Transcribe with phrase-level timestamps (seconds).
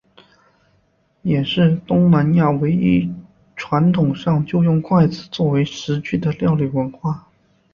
[1.21, 3.13] 也是东南亚唯一
[3.55, 7.27] 传统上就用筷子作为食具的料理文化。